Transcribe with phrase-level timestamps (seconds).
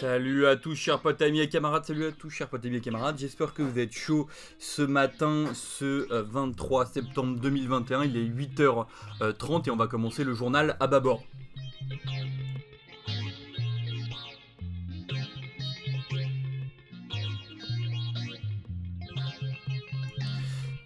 [0.00, 2.80] Salut à tous chers potes amis et camarades, salut à tous chers potes amis et
[2.80, 4.28] camarades, j'espère que vous êtes chaud
[4.60, 10.34] ce matin, ce 23 euh, septembre 2021, il est 8h30 et on va commencer le
[10.34, 11.24] journal à bâbord.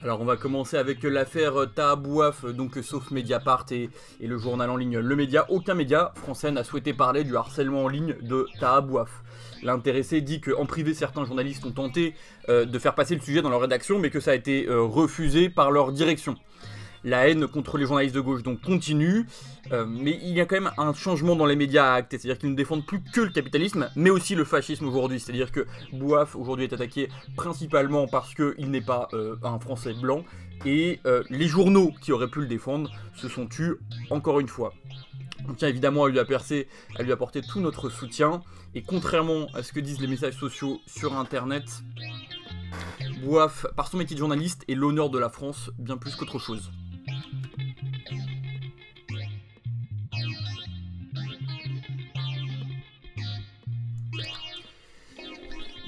[0.02, 3.88] Alors on va commencer avec l'affaire Tahabouaf, donc sauf Mediapart et,
[4.20, 5.46] le journal en ligne Le Média.
[5.48, 9.22] Aucun média français n'a souhaité parler du harcèlement en ligne de Tahabouaf.
[9.62, 12.16] L'intéressé dit qu'en privé, certains journalistes ont tenté
[12.48, 14.82] euh, de faire passer le sujet dans leur rédaction, mais que ça a été euh,
[14.82, 16.36] refusé par leur direction
[17.04, 19.26] la haine contre les journalistes de gauche donc continue,
[19.72, 22.38] euh, mais il y a quand même un changement dans les médias à acter, c'est-à-dire
[22.38, 26.36] qu'ils ne défendent plus que le capitalisme, mais aussi le fascisme aujourd'hui, c'est-à-dire que Bouaf
[26.36, 30.24] aujourd'hui est attaqué principalement parce qu'il n'est pas euh, un Français blanc,
[30.64, 33.74] et euh, les journaux qui auraient pu le défendre se sont tus
[34.10, 34.74] encore une fois.
[35.48, 38.42] On tient évidemment à lui, à lui apporter tout notre soutien,
[38.74, 41.64] et contrairement à ce que disent les messages sociaux sur Internet,
[43.22, 46.70] Bouaf, par son métier de journaliste, est l'honneur de la France bien plus qu'autre chose.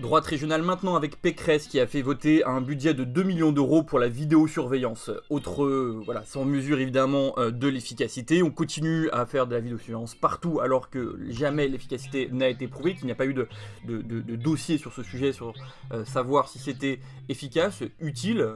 [0.01, 3.85] Droite régionale maintenant avec Pécresse qui a fait voter un budget de 2 millions d'euros
[3.85, 5.13] pour la vidéosurveillance.
[5.31, 8.43] Autre, euh, voilà, sans mesure évidemment euh, de l'efficacité.
[8.43, 12.95] On continue à faire de la vidéosurveillance partout alors que jamais l'efficacité n'a été prouvée,
[12.95, 13.47] qu'il n'y a pas eu de,
[13.87, 15.55] de, dossier sur ce sujet, sur
[15.93, 18.47] euh, savoir si c'était efficace, utile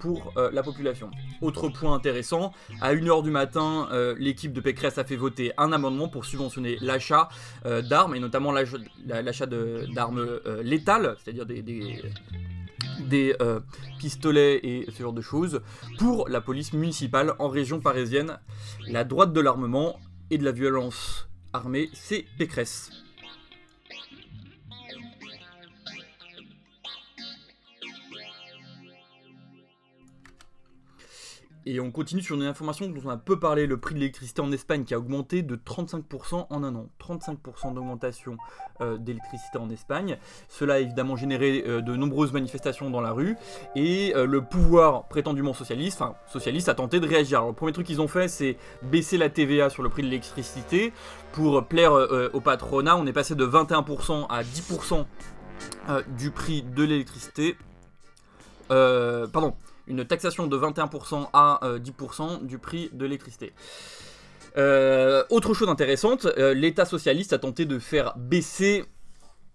[0.00, 1.10] pour la population.
[1.42, 6.08] Autre point intéressant, à 1h du matin, l'équipe de Pécresse a fait voter un amendement
[6.08, 7.28] pour subventionner l'achat
[7.64, 10.85] d'armes et notamment l'achat d'armes létales
[11.22, 13.60] c'est-à-dire des, euh,
[13.98, 15.60] pistolets et ce genre de choses,
[15.98, 18.38] pour la police municipale en région parisienne.
[18.86, 19.98] La droite de l'armement
[20.30, 23.05] et de la violence armée, c'est Pécresse.
[31.68, 34.40] Et on continue sur une information dont on a peu parlé, le prix de l'électricité
[34.40, 36.88] en Espagne qui a augmenté de 35% en un an.
[37.00, 38.36] 35% d'augmentation
[38.80, 40.16] euh, d'électricité en Espagne.
[40.48, 43.36] Cela a évidemment généré euh, de nombreuses manifestations dans la rue.
[43.74, 47.38] Et euh, le pouvoir prétendument socialiste, enfin socialiste, a tenté de réagir.
[47.38, 50.06] Alors le premier truc qu'ils ont fait, c'est baisser la TVA sur le prix de
[50.06, 50.92] l'électricité
[51.32, 51.92] pour plaire
[52.32, 52.96] au patronat.
[52.96, 55.04] On est passé de 21% à 10%
[56.16, 57.56] du prix de l'électricité.
[58.68, 59.54] pardon,
[59.86, 63.52] une taxation de 21% à 10% euh, du prix de l'électricité.
[64.56, 68.84] Euh, autre chose intéressante, euh, l'État socialiste a tenté de faire baisser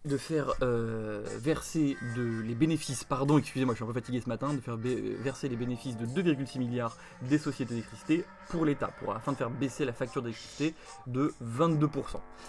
[0.06, 4.53] de faire verser de, les bénéfices, pardon, excusez-moi, je suis un peu fatigué ce matin,
[4.53, 9.38] de faire verser les bénéfices de 2,6 milliards des sociétés d'électricité pour l'État, afin de
[9.38, 10.73] faire baisser la facture d'électricité
[11.07, 11.88] de 22%.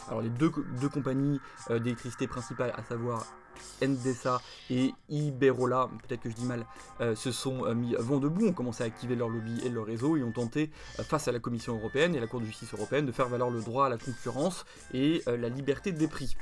[0.08, 0.50] Alors les deux,
[0.88, 3.26] compagnies d'électricité principales, à savoir
[3.82, 6.66] Endesa et Iberola, peut-être que je dis mal,
[7.00, 9.86] euh, se sont euh, mis vent debout, ont commencé à activer leur lobby et leur
[9.86, 12.72] réseau et ont tenté, euh, face à la Commission européenne et la Cour de justice
[12.72, 16.36] européenne, de faire valoir le droit à la concurrence et la liberté des prix.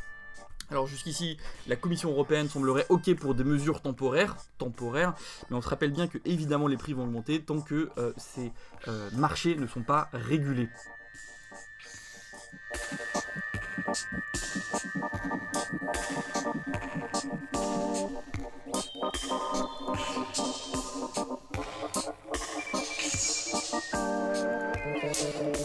[0.71, 1.37] Alors jusqu'ici,
[1.67, 5.15] la Commission européenne semblerait OK pour des mesures temporaires, temporaires,
[5.51, 8.53] mais on se rappelle bien que évidemment les prix vont augmenter tant que ces
[9.13, 10.69] marchés ne sont pas régulés.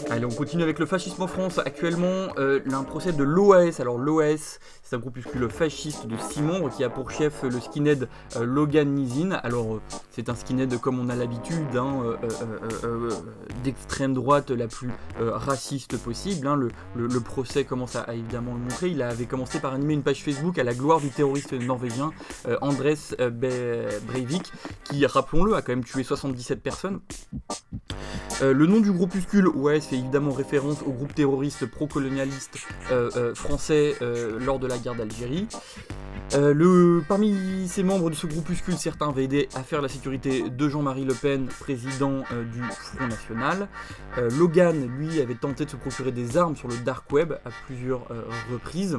[0.08, 1.58] Allez, on continue avec le fascisme en France.
[1.58, 3.80] Actuellement, euh, un procès de l'OAS.
[3.80, 8.08] Alors l'OAS, c'est un groupuscule fasciste de six membres qui a pour chef le skinhead
[8.36, 9.32] euh, Logan Nizin.
[9.42, 12.16] Alors euh, c'est un skinhead comme on a l'habitude, hein,
[13.64, 16.46] d'extrême droite la plus raciste possible.
[16.46, 16.56] Hein.
[16.94, 18.88] Le, procès commence à, évidemment le montrer.
[18.88, 22.12] Il avait commencé par animer une page Facebook à la gloire du terroriste norvégien
[22.60, 22.94] Andres
[24.06, 24.52] Breivik,
[24.84, 27.00] qui, rappelons-le, a quand même tué 77 personnes.
[28.42, 32.58] Le nom du groupuscule OAS fait évidemment référence au groupe terroriste pro-colonialiste
[33.34, 33.94] français
[34.40, 35.48] lors de la guerre d'Algérie.
[36.34, 40.68] Euh, parmi ces membres de ce groupuscule, certains avaient aidé à faire la sécurité de
[40.68, 43.68] Jean-Marie Le Pen, président euh, du Front National.
[44.18, 47.50] Euh, Logan, lui, avait tenté de se procurer des armes sur le dark web à
[47.66, 48.02] plusieurs
[48.52, 48.98] reprises.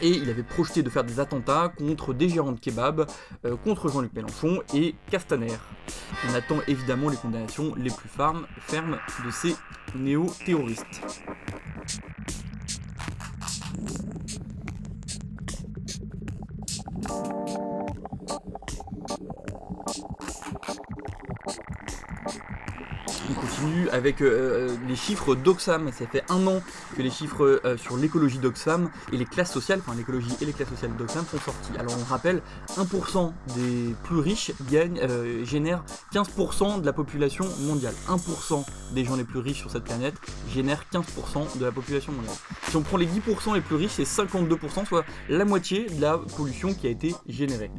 [0.00, 3.06] Et il avait projeté de faire des attentats contre des gérants de kebab,
[3.62, 5.56] contre Jean-Luc Mélenchon et Castaner.
[6.28, 8.46] On attend évidemment les condamnations les plus fermes
[9.24, 9.54] de ces
[9.94, 11.00] néo-terroristes.
[23.92, 25.90] Avec les chiffres d'Oxfam.
[25.92, 26.62] Ça fait un an
[26.96, 30.70] que les chiffres sur l'écologie d'Oxfam et les classes sociales, enfin l'écologie et les classes
[30.70, 31.72] sociales d'Oxfam sont sortis.
[31.78, 32.42] Alors on rappelle,
[32.76, 35.00] 1% des plus riches gagnent,
[35.44, 37.94] génèrent 15% de la population mondiale.
[38.08, 40.14] 1% des gens les plus riches sur cette planète
[40.52, 42.36] génèrent 15% de la population mondiale.
[42.68, 46.18] Si on prend les 10% les plus riches, c'est 52%, soit la moitié de la
[46.18, 47.70] pollution qui a été générée.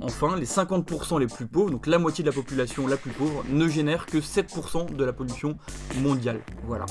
[0.00, 3.44] Enfin, les 50% les plus pauvres, donc la moitié de la population la plus pauvre,
[3.50, 5.33] ne génèrent que 7% de la pollution
[6.02, 6.40] mondiale.
[6.64, 6.86] Voilà.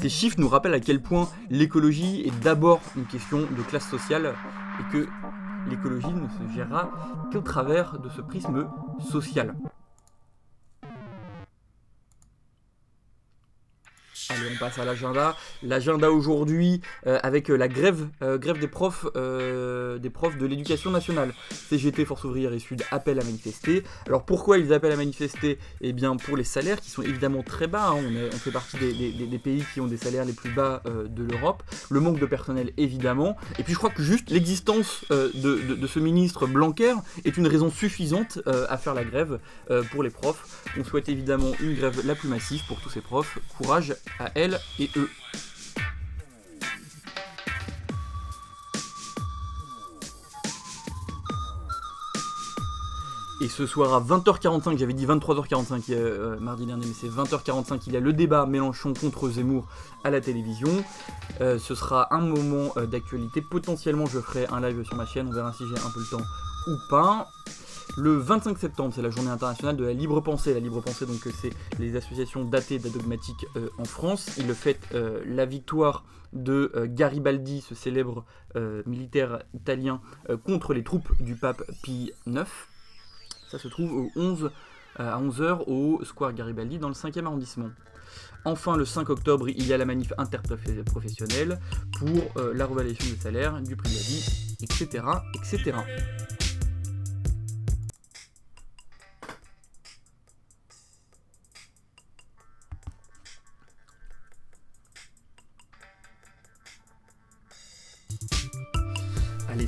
[0.00, 4.34] Ces chiffres nous rappellent à quel point l'écologie est d'abord une question de classe sociale
[4.80, 5.08] et que
[5.68, 6.90] l'écologie ne se gérera
[7.32, 8.66] qu'au travers de ce prisme
[9.10, 9.54] social.
[14.30, 15.36] Allez, on passe à l'agenda.
[15.62, 20.90] L'agenda aujourd'hui euh, avec euh, la grève, euh, grève des profs, des profs de l'éducation
[20.90, 21.32] nationale.
[21.50, 23.84] CGT, Force ouvrière et Sud appellent à manifester.
[24.06, 25.58] Alors pourquoi ils appellent à manifester?
[25.80, 27.88] Eh bien pour les salaires qui sont évidemment très bas.
[27.88, 28.02] Hein.
[28.32, 31.62] On, fait partie des, pays qui ont des salaires les plus bas de l'Europe.
[31.90, 33.36] Le manque de personnel évidemment.
[33.58, 38.40] Et puis je crois que juste l'existence de, ce ministre Blanquer est une raison suffisante
[38.46, 39.38] à faire la grève
[39.90, 40.62] pour les profs.
[40.78, 43.38] On souhaite évidemment une grève la plus massive pour tous ces profs.
[43.56, 45.08] Courage à elle et eux.
[53.40, 57.92] Et ce soir à 20h45, j'avais dit 23h45 euh, mardi dernier, mais c'est 20h45, il
[57.92, 59.68] y a le débat Mélenchon contre Zemmour
[60.02, 60.68] à la télévision.
[61.40, 63.40] Euh, ce sera un moment euh, d'actualité.
[63.40, 66.06] Potentiellement, je ferai un live sur ma chaîne, on verra si j'ai un peu le
[66.06, 66.24] temps
[66.66, 67.28] ou pas.
[68.00, 70.54] Le 25 septembre, c'est la journée internationale de la libre pensée.
[70.54, 71.50] La libre pensée, donc, c'est
[71.80, 74.36] les associations datées d'adogmatiques euh, en France.
[74.38, 78.24] Il le fait euh, la victoire de euh, Garibaldi, ce célèbre
[78.86, 80.00] militaire italien,
[80.44, 82.46] contre les troupes du pape Pie IX.
[83.48, 84.50] Ça se trouve au 11,
[84.96, 87.68] à 11h au Square Garibaldi dans le 5e arrondissement.
[88.44, 91.60] Enfin, le 5 octobre, il y a la manif interprofessionnelle
[91.98, 95.04] pour la revalidation des salaires, du prix de la vie, etc.
[95.34, 95.76] etc.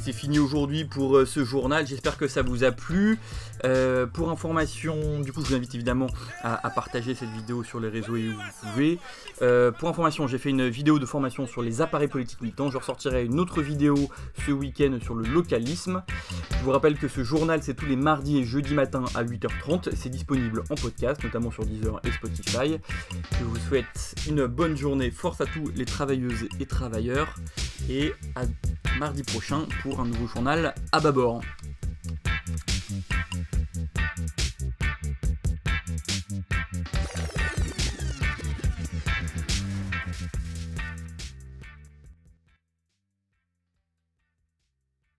[0.02, 1.86] c'est fini aujourd'hui pour euh, ce journal.
[1.86, 3.18] J'espère que ça vous a plu.
[3.64, 6.06] Euh, pour information, du coup, je vous invite évidemment
[6.42, 8.98] à, partager cette vidéo sur les réseaux et où vous pouvez.
[9.42, 12.70] Euh, pour information, j'ai fait une vidéo de formation sur les appareils politiques militants.
[12.70, 13.94] Je ressortirai une autre vidéo
[14.46, 16.02] ce week-end sur le localisme.
[16.58, 19.90] Je vous rappelle que ce journal, c'est tous les mardis et jeudis matin à 8h30.
[19.94, 22.78] C'est disponible en podcast, notamment sur Deezer et Spotify.
[23.38, 25.10] Je vous souhaite une bonne journée.
[25.10, 27.34] Force à tous les travailleuses et travailleurs.
[27.88, 28.42] Et à
[28.98, 31.40] mardi prochain pour un nouveau journal à bâbord.